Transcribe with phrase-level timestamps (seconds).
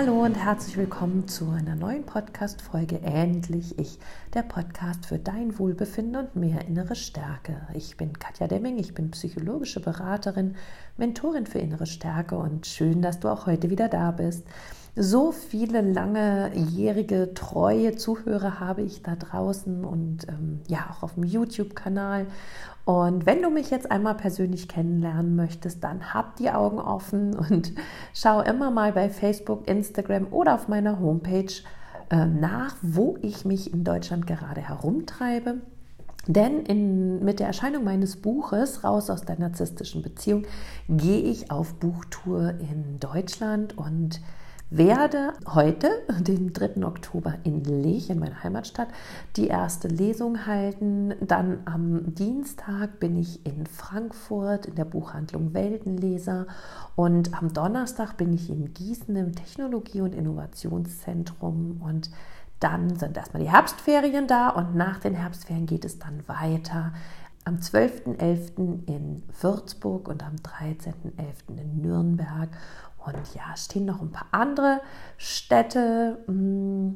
[0.00, 3.98] Hallo und herzlich willkommen zu einer neuen Podcast-Folge Endlich Ich,
[4.32, 7.68] der Podcast für dein Wohlbefinden und mehr innere Stärke.
[7.74, 10.56] Ich bin Katja Demming, ich bin psychologische Beraterin,
[10.96, 14.46] Mentorin für innere Stärke und schön, dass du auch heute wieder da bist.
[14.96, 21.24] So viele langejährige, treue Zuhörer habe ich da draußen und ähm, ja auch auf dem
[21.24, 22.26] YouTube-Kanal.
[22.84, 27.72] Und wenn du mich jetzt einmal persönlich kennenlernen möchtest, dann hab die Augen offen und
[28.14, 31.52] schau immer mal bei Facebook, Instagram oder auf meiner Homepage
[32.10, 35.58] äh, nach, wo ich mich in Deutschland gerade herumtreibe.
[36.26, 40.44] Denn in, mit der Erscheinung meines Buches Raus aus der narzisstischen Beziehung
[40.88, 44.20] gehe ich auf Buchtour in Deutschland und
[44.70, 46.86] werde heute, den 3.
[46.86, 48.88] Oktober in Lech, in meiner Heimatstadt,
[49.36, 51.14] die erste Lesung halten.
[51.20, 56.46] Dann am Dienstag bin ich in Frankfurt in der Buchhandlung Weltenleser
[56.94, 62.10] und am Donnerstag bin ich in Gießen im Technologie- und Innovationszentrum und
[62.60, 66.92] dann sind erstmal die Herbstferien da und nach den Herbstferien geht es dann weiter
[67.44, 68.86] am 12.11.
[68.86, 71.58] in Würzburg und am 13.11.
[71.58, 72.50] in Nürnberg.
[73.06, 74.80] Und ja, stehen noch ein paar andere
[75.16, 76.94] Städte mm,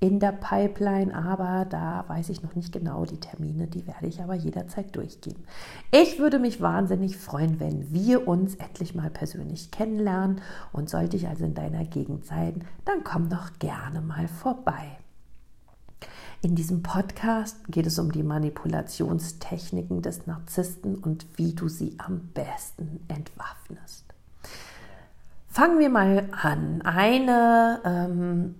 [0.00, 4.22] in der Pipeline, aber da weiß ich noch nicht genau die Termine, die werde ich
[4.22, 5.44] aber jederzeit durchgeben.
[5.90, 11.28] Ich würde mich wahnsinnig freuen, wenn wir uns endlich mal persönlich kennenlernen und sollte ich
[11.28, 14.98] also in deiner Gegend sein, dann komm doch gerne mal vorbei.
[16.42, 22.28] In diesem Podcast geht es um die Manipulationstechniken des Narzissten und wie du sie am
[22.34, 24.05] besten entwaffnest.
[25.56, 26.82] Fangen wir mal an.
[26.82, 28.56] Eine, ähm,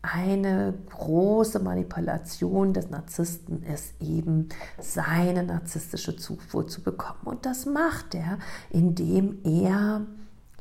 [0.00, 7.18] eine große Manipulation des Narzissten ist eben, seine narzisstische Zufuhr zu bekommen.
[7.24, 8.38] Und das macht er,
[8.70, 10.02] indem er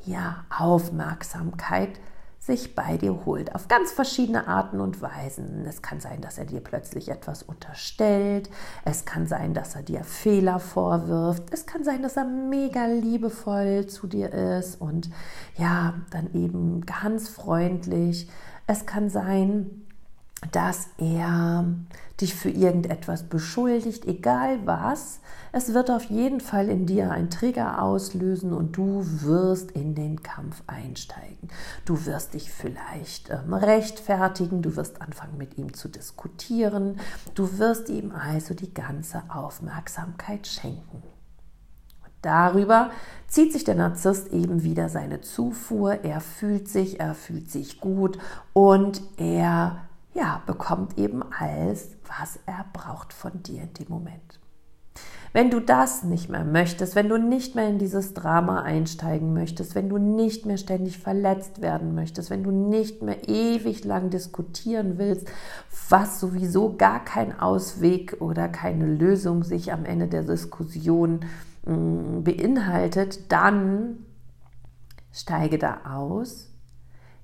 [0.05, 1.99] ja, Aufmerksamkeit
[2.45, 5.65] sich bei dir holt, auf ganz verschiedene Arten und Weisen.
[5.67, 8.49] Es kann sein, dass er dir plötzlich etwas unterstellt,
[8.83, 13.87] es kann sein, dass er dir Fehler vorwirft, es kann sein, dass er mega liebevoll
[13.87, 15.09] zu dir ist und
[15.57, 18.29] ja, dann eben ganz freundlich.
[18.67, 19.85] Es kann sein,
[20.51, 21.65] dass er
[22.21, 25.19] dich für irgendetwas beschuldigt, egal was.
[25.51, 30.23] Es wird auf jeden Fall in dir ein Trigger auslösen und du wirst in den
[30.23, 31.49] Kampf einsteigen.
[31.83, 36.99] Du wirst dich vielleicht ähm, rechtfertigen, du wirst anfangen mit ihm zu diskutieren,
[37.33, 41.03] du wirst ihm also die ganze Aufmerksamkeit schenken.
[42.21, 42.89] Darüber
[43.27, 48.17] zieht sich der Narzisst eben wieder seine Zufuhr, er fühlt sich, er fühlt sich gut
[48.51, 54.39] und er ja, bekommt eben alles, was er braucht von dir in dem Moment.
[55.33, 59.75] Wenn du das nicht mehr möchtest, wenn du nicht mehr in dieses Drama einsteigen möchtest,
[59.75, 64.97] wenn du nicht mehr ständig verletzt werden möchtest, wenn du nicht mehr ewig lang diskutieren
[64.97, 65.27] willst,
[65.89, 71.25] was sowieso gar kein Ausweg oder keine Lösung sich am Ende der Diskussion
[71.65, 74.05] mh, mm, beinhaltet, dann
[75.11, 76.53] steige da aus,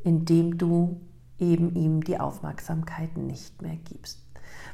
[0.04, 1.00] indem du
[1.42, 4.20] eben ihm die Aufmerksamkeit nicht mehr gibst.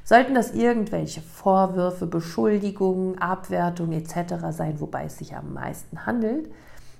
[0.04, 4.36] Sollten das irgendwelche Vorwürfe, Beschuldigungen, Abwertungen etc.
[4.52, 6.50] sein, wobei es sich am meisten handelt,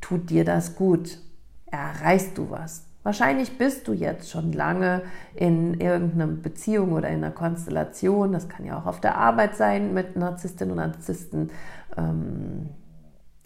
[0.00, 1.20] tut dir das gut?
[1.66, 2.86] Erreichst du was?
[3.04, 5.02] Wahrscheinlich bist du jetzt schon lange
[5.36, 8.32] in irgendeiner Beziehung oder in einer Konstellation.
[8.32, 11.52] Das kann ja auch auf der Arbeit sein mit Narzisstinnen und Narzissten.
[11.96, 12.70] Ähm,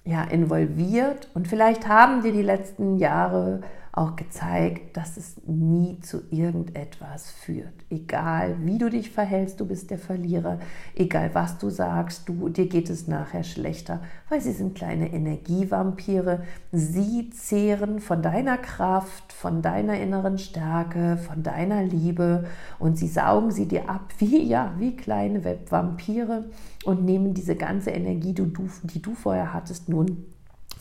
[0.05, 3.61] ja, involviert und vielleicht haben dir die letzten Jahre
[3.95, 7.75] auch gezeigt, dass es nie zu irgendetwas führt.
[7.91, 10.61] Egal wie du dich verhältst, du bist der Verlierer.
[10.95, 14.01] Egal was du sagst, du, dir geht es nachher schlechter,
[14.31, 16.43] weil sie sind kleine Energievampire.
[16.73, 22.45] Sie zehren von deiner Kraft, von deiner inneren Stärke, von deiner Liebe
[22.79, 26.47] und sie saugen sie dir ab wie, ja, wie kleine Vampire
[26.87, 30.25] und nehmen diese ganze Energie, die du, die du vorher hattest, nun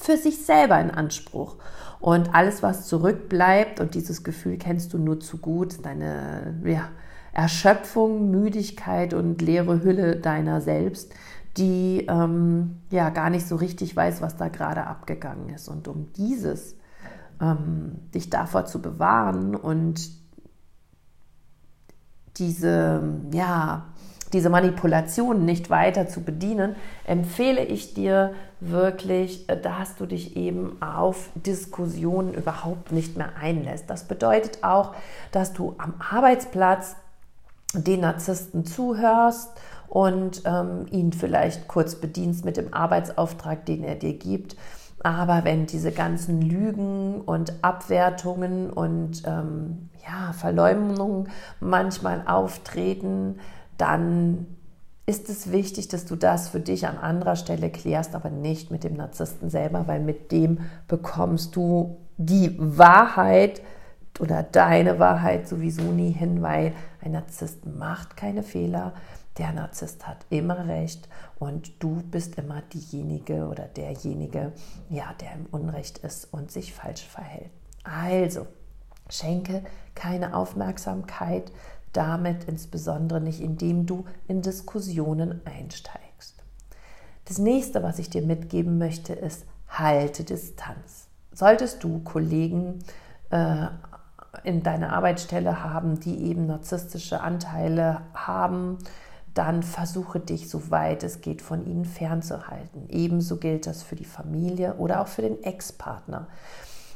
[0.02, 1.58] für sich selber in Anspruch.
[2.00, 6.90] Und alles, was zurückbleibt, und dieses Gefühl kennst du nur zu gut, deine ja,
[7.32, 11.14] Erschöpfung, Müdigkeit und leere Hülle deiner selbst,
[11.58, 15.68] die ähm, ja gar nicht so richtig weiß, was da gerade abgegangen ist.
[15.68, 16.76] Und um dieses,
[17.40, 20.10] ähm, dich davor zu bewahren und
[22.38, 23.86] diese, ja,
[24.34, 26.76] diese Manipulation nicht weiter zu bedienen,
[27.06, 33.90] empfehle ich dir wirklich, äh, dass du dich eben auf Diskussionen überhaupt nicht mehr einlässt.
[33.90, 34.94] Das bedeutet auch,
[35.32, 36.96] dass du am Arbeitsplatz
[37.74, 39.52] den Narzissten zuhörst
[39.88, 44.56] und ähm, ihn vielleicht kurz bedienst mit dem Arbeitsauftrag, den er dir gibt.
[45.04, 51.30] Aber wenn diese ganzen Lügen und Abwertungen und ähm, ja, Verleumdungen
[51.60, 53.40] manchmal auftreten,
[53.82, 54.46] dann
[55.08, 58.84] ist es wichtig, dass du das für dich an anderer Stelle klärst, aber nicht mit
[58.84, 63.62] dem Narzissten selber, weil mit dem bekommst du die Wahrheit
[64.20, 68.94] oder deine Wahrheit sowieso nie hin, weil ein Narzisst macht keine Fehler.
[69.40, 74.52] Der Narzisst hat immer recht und du bist immer diejenige oder derjenige,
[74.90, 77.50] ja, der im Unrecht ist und sich falsch verhält.
[77.84, 78.46] Also,
[79.10, 79.64] schenke
[79.96, 81.52] keine Aufmerksamkeit
[81.94, 86.44] damit insbesondere nicht, indem du in Diskussionen einsteigst.
[87.26, 91.08] Das nächste, was ich dir mitgeben möchte, ist, halte Distanz.
[91.34, 92.80] Solltest du Kollegen
[93.30, 93.68] äh,
[94.44, 98.78] in deiner Arbeitsstelle haben, die eben narzisstische Anteile haben,
[99.34, 102.90] dann versuche dich, soweit es geht, von ihnen fernzuhalten.
[102.90, 106.28] Ebenso gilt das für die Familie oder auch für den Ex-Partner.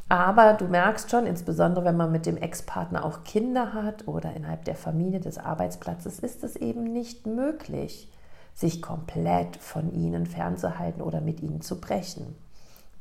[0.07, 4.65] Aber du merkst schon, insbesondere wenn man mit dem Ex-Partner auch Kinder hat oder innerhalb
[4.65, 8.11] der Familie des Arbeitsplatzes, ist es eben nicht möglich,
[8.53, 12.35] sich komplett von ihnen fernzuhalten oder mit ihnen zu brechen.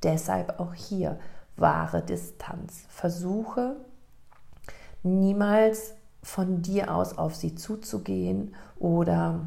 [0.03, 1.19] Deshalb auch hier
[1.57, 2.85] wahre Distanz.
[2.89, 3.77] Versuche
[5.03, 9.47] niemals von dir aus auf sie zuzugehen oder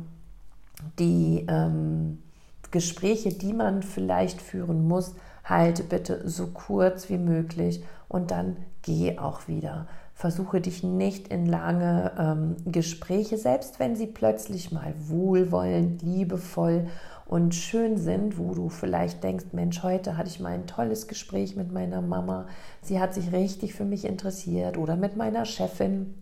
[0.99, 2.21] die ähm,
[2.69, 5.15] Gespräche, die man vielleicht führen muss,
[5.49, 9.87] halte bitte so kurz wie möglich und dann geh auch wieder.
[10.13, 16.87] Versuche dich nicht in lange ähm, Gespräche, selbst wenn sie plötzlich mal wohlwollend, liebevoll
[17.27, 21.55] und schön sind, wo du vielleicht denkst, Mensch, heute hatte ich mal ein tolles Gespräch
[21.55, 22.47] mit meiner Mama,
[22.81, 26.15] sie hat sich richtig für mich interessiert oder mit meiner Chefin,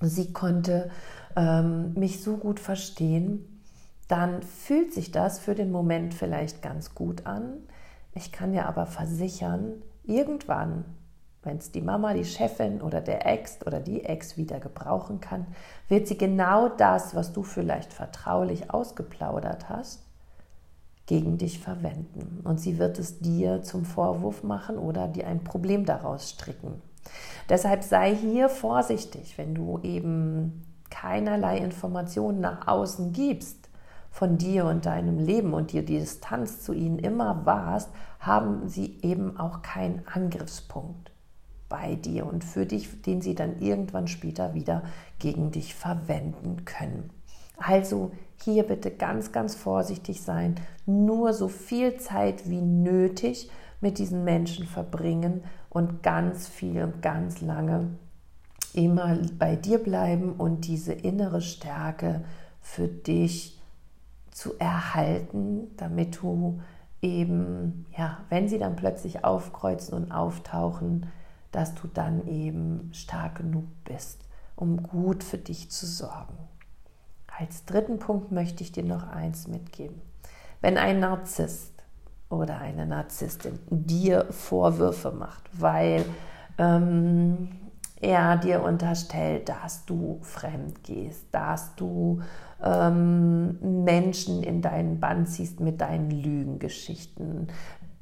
[0.00, 0.90] sie konnte
[1.36, 3.60] ähm, mich so gut verstehen,
[4.08, 7.62] dann fühlt sich das für den Moment vielleicht ganz gut an.
[8.14, 10.84] Ich kann dir aber versichern, irgendwann,
[11.42, 15.46] wenn es die Mama, die Chefin oder der Ex oder die Ex wieder gebrauchen kann,
[15.88, 20.04] wird sie genau das, was du vielleicht vertraulich ausgeplaudert hast,
[21.06, 22.40] gegen dich verwenden.
[22.44, 26.80] Und sie wird es dir zum Vorwurf machen oder dir ein Problem daraus stricken.
[27.48, 33.68] Deshalb sei hier vorsichtig, wenn du eben keinerlei Informationen nach außen gibst,
[34.12, 37.90] von dir und deinem Leben und dir die Distanz zu ihnen immer warst,
[38.20, 41.10] haben sie eben auch keinen Angriffspunkt
[41.70, 44.82] bei dir und für dich, den sie dann irgendwann später wieder
[45.18, 47.08] gegen dich verwenden können.
[47.56, 53.50] Also hier bitte ganz, ganz vorsichtig sein, nur so viel Zeit wie nötig
[53.80, 57.88] mit diesen Menschen verbringen und ganz viel und ganz lange
[58.74, 62.24] immer bei dir bleiben und diese innere Stärke
[62.60, 63.61] für dich
[64.32, 66.60] zu erhalten, damit du
[67.00, 71.06] eben, ja, wenn sie dann plötzlich aufkreuzen und auftauchen,
[71.50, 74.20] dass du dann eben stark genug bist,
[74.56, 76.36] um gut für dich zu sorgen.
[77.38, 80.00] Als dritten Punkt möchte ich dir noch eins mitgeben.
[80.60, 81.72] Wenn ein Narzisst
[82.30, 86.04] oder eine Narzisstin dir Vorwürfe macht, weil
[86.58, 87.48] ähm,
[88.02, 92.20] er dir unterstellt, dass du fremd gehst, dass du
[92.62, 97.48] ähm, Menschen in deinen Bann ziehst mit deinen Lügengeschichten,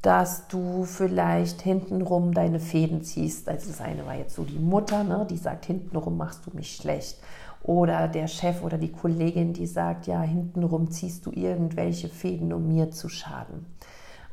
[0.03, 3.49] dass du vielleicht hintenrum deine Fäden ziehst.
[3.49, 6.75] Also das eine war jetzt so die Mutter, ne, die sagt, hintenrum machst du mich
[6.77, 7.19] schlecht.
[7.63, 12.67] Oder der Chef oder die Kollegin, die sagt, ja, hintenrum ziehst du irgendwelche Fäden, um
[12.69, 13.67] mir zu schaden.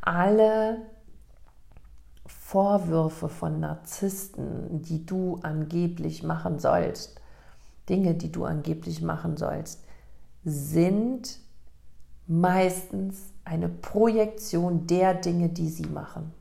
[0.02, 0.78] alle
[2.48, 7.20] Vorwürfe von Narzissten, die du angeblich machen sollst,
[7.90, 9.84] Dinge, die du angeblich machen sollst,
[10.46, 11.40] sind
[12.26, 16.34] meistens eine Projektion der Dinge, die sie machen.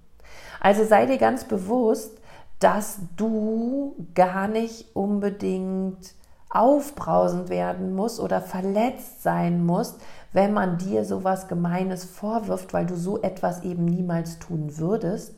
[0.61, 2.17] Also sei dir ganz bewusst,
[2.61, 6.15] dass du gar nicht unbedingt
[6.51, 10.01] aufbrausend werden musst oder verletzt sein musst,
[10.33, 15.35] wenn man dir sowas Gemeines vorwirft, weil du so etwas eben niemals tun würdest.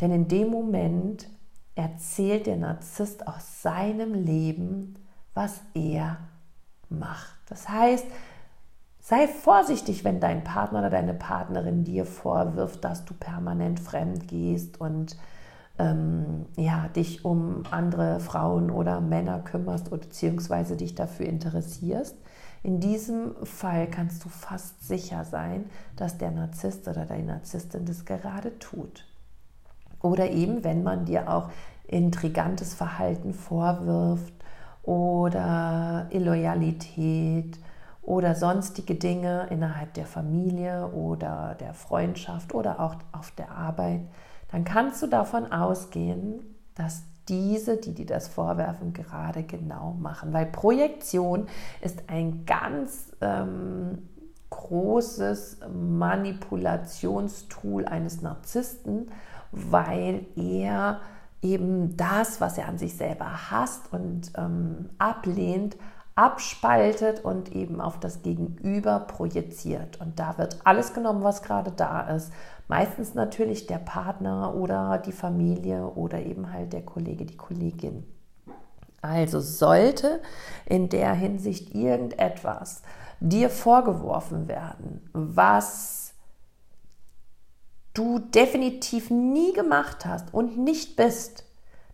[0.00, 1.28] Denn in dem Moment
[1.74, 4.94] erzählt der Narzisst aus seinem Leben,
[5.34, 6.18] was er
[6.88, 7.36] macht.
[7.48, 8.06] Das heißt,
[9.00, 14.80] sei vorsichtig, wenn dein Partner oder deine Partnerin dir vorwirft, dass du permanent fremd gehst
[14.80, 15.16] und
[15.78, 22.16] ähm, ja, dich um andere Frauen oder Männer kümmerst oder beziehungsweise dich dafür interessierst.
[22.62, 28.04] In diesem Fall kannst du fast sicher sein, dass der Narzisst oder deine Narzisstin das
[28.04, 29.06] gerade tut.
[30.02, 31.50] Oder eben, wenn man dir auch
[31.86, 34.32] intrigantes Verhalten vorwirft
[34.82, 37.58] oder Illoyalität
[38.02, 44.00] oder sonstige Dinge innerhalb der Familie oder der Freundschaft oder auch auf der Arbeit,
[44.50, 46.40] dann kannst du davon ausgehen,
[46.74, 50.32] dass diese, die dir das vorwerfen, gerade genau machen.
[50.32, 51.46] Weil Projektion
[51.80, 54.08] ist ein ganz ähm,
[54.50, 59.12] großes Manipulationstool eines Narzissten,
[59.52, 61.00] weil er
[61.42, 65.76] eben das, was er an sich selber hasst und ähm, ablehnt,
[66.14, 70.00] abspaltet und eben auf das Gegenüber projiziert.
[70.00, 72.32] Und da wird alles genommen, was gerade da ist.
[72.68, 78.04] Meistens natürlich der Partner oder die Familie oder eben halt der Kollege, die Kollegin.
[79.02, 80.20] Also sollte
[80.66, 82.82] in der Hinsicht irgendetwas
[83.20, 85.99] dir vorgeworfen werden, was
[87.94, 91.44] du definitiv nie gemacht hast und nicht bist,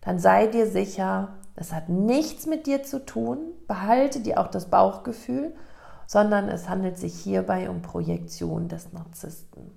[0.03, 3.39] dann sei dir sicher, das hat nichts mit dir zu tun.
[3.67, 5.55] Behalte dir auch das Bauchgefühl,
[6.07, 9.73] sondern es handelt sich hierbei um Projektion des Narzissten.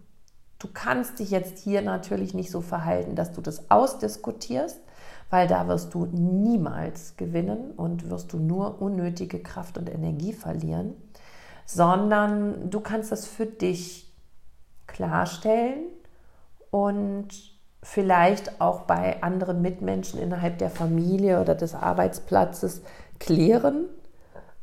[0.59, 4.79] Du kannst dich jetzt hier natürlich nicht so verhalten, dass du das ausdiskutierst,
[5.29, 10.95] weil da wirst du niemals gewinnen und wirst du nur unnötige Kraft und Energie verlieren,
[11.65, 14.13] sondern du kannst das für dich
[14.85, 15.85] klarstellen
[16.71, 17.27] und
[17.81, 22.81] vielleicht auch bei anderen Mitmenschen innerhalb der Familie oder des Arbeitsplatzes
[23.19, 23.85] klären,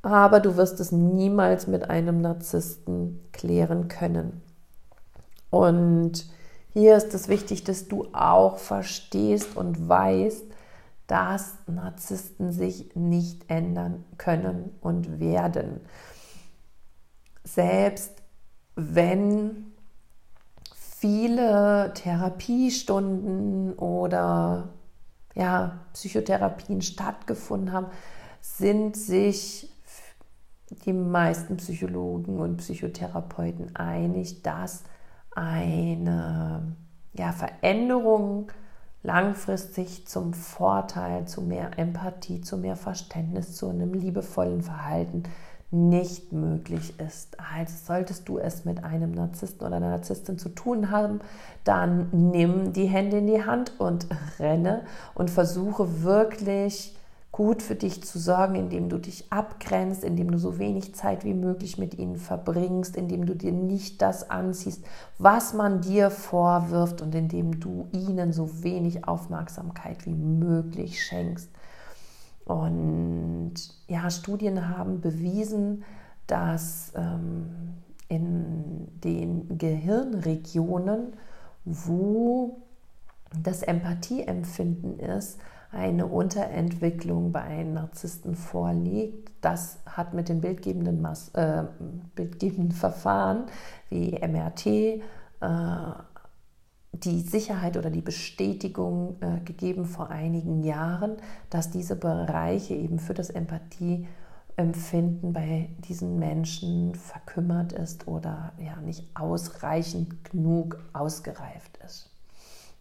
[0.02, 4.42] aber du wirst es niemals mit einem Narzissten klären können.
[5.50, 6.26] Und
[6.72, 10.44] hier ist es wichtig, dass du auch verstehst und weißt,
[11.06, 15.80] dass Narzissten sich nicht ändern können und werden.
[17.44, 18.12] Selbst
[18.74, 19.72] wenn
[21.06, 24.70] viele Therapiestunden oder
[25.34, 27.86] ja, Psychotherapien stattgefunden haben,
[28.40, 29.70] sind sich
[30.84, 34.82] die meisten Psychologen und Psychotherapeuten einig, dass
[35.30, 36.74] eine
[37.12, 38.50] ja, Veränderung
[39.04, 45.22] langfristig zum Vorteil, zu mehr Empathie, zu mehr Verständnis, zu einem liebevollen Verhalten
[45.70, 47.36] nicht möglich ist.
[47.54, 51.20] Also solltest du es mit einem Narzissten oder einer Narzisstin zu tun haben,
[51.64, 54.06] dann nimm die Hände in die Hand und
[54.38, 54.82] renne
[55.14, 56.96] und versuche wirklich
[57.36, 61.34] gut für dich zu sorgen, indem du dich abgrenzt, indem du so wenig Zeit wie
[61.34, 64.82] möglich mit ihnen verbringst, indem du dir nicht das anziehst,
[65.18, 71.50] was man dir vorwirft und indem du ihnen so wenig Aufmerksamkeit wie möglich schenkst.
[72.46, 73.54] Und
[73.88, 75.84] ja, Studien haben bewiesen,
[76.28, 77.74] dass ähm,
[78.08, 81.14] in den Gehirnregionen,
[81.64, 82.62] wo
[83.42, 85.40] das Empathieempfinden ist,
[85.72, 89.30] eine Unterentwicklung bei Narzissten vorliegt.
[89.40, 91.64] Das hat mit den bildgebenden, Mas äh,
[92.14, 93.46] bildgebenden Verfahren
[93.90, 95.00] wie MRT, äh,
[97.04, 101.16] die Sicherheit oder die Bestätigung äh, gegeben vor einigen Jahren,
[101.50, 109.04] dass diese Bereiche eben für das Empathieempfinden bei diesen Menschen verkümmert ist oder ja nicht
[109.14, 112.10] ausreichend genug ausgereift ist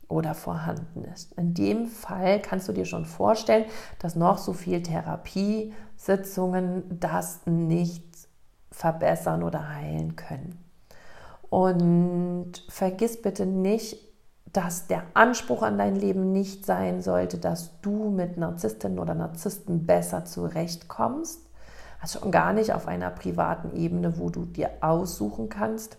[0.08, 1.34] oder vorhanden ist.
[1.34, 3.66] In dem Fall kannst du dir schon vorstellen,
[4.00, 8.04] dass noch so viel Therapiesitzungen das nicht
[8.72, 10.60] verbessern oder heilen können.
[11.50, 13.98] Und vergiss bitte nicht,
[14.56, 19.86] dass der Anspruch an dein Leben nicht sein sollte, dass du mit Narzisstinnen oder Narzissten
[19.86, 21.42] besser zurechtkommst.
[22.00, 25.98] Also schon gar nicht auf einer privaten Ebene, wo du dir aussuchen kannst,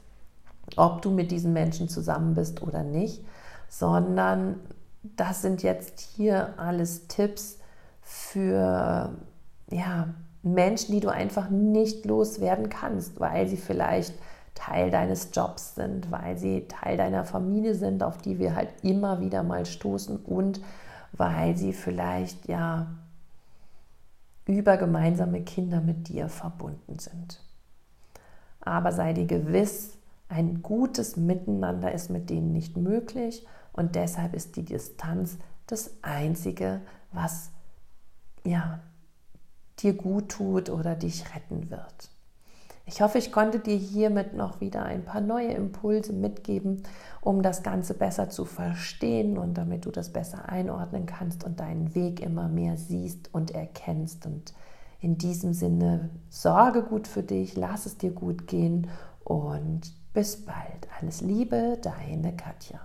[0.76, 3.26] ob du mit diesen Menschen zusammen bist oder nicht,
[3.68, 4.60] sondern
[5.02, 7.58] das sind jetzt hier alles Tipps
[8.00, 9.12] für
[9.70, 10.08] ja,
[10.42, 14.14] Menschen, die du einfach nicht loswerden kannst, weil sie vielleicht
[14.56, 19.20] Teil deines Jobs sind, weil sie Teil deiner Familie sind, auf die wir halt immer
[19.20, 20.60] wieder mal stoßen und
[21.12, 22.88] weil sie vielleicht ja
[24.46, 27.40] über gemeinsame Kinder mit dir verbunden sind.
[28.60, 29.96] Aber sei dir gewiss,
[30.28, 36.80] ein gutes Miteinander ist mit denen nicht möglich und deshalb ist die Distanz das Einzige,
[37.12, 37.50] was
[38.44, 38.80] ja,
[39.78, 42.10] dir gut tut oder dich retten wird.
[42.88, 46.84] Ich hoffe, ich konnte dir hiermit noch wieder ein paar neue Impulse mitgeben,
[47.20, 51.96] um das Ganze besser zu verstehen und damit du das besser einordnen kannst und deinen
[51.96, 54.24] Weg immer mehr siehst und erkennst.
[54.24, 54.54] Und
[55.00, 58.86] in diesem Sinne, sorge gut für dich, lass es dir gut gehen
[59.24, 60.86] und bis bald.
[61.00, 62.78] Alles Liebe, deine Katja.